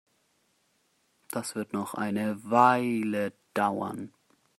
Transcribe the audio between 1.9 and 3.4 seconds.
eine Weile